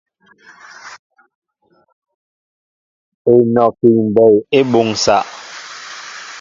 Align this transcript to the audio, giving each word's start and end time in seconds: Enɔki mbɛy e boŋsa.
Enɔki 3.33 3.89
mbɛy 4.07 4.35
e 4.57 4.59
boŋsa. 4.71 5.17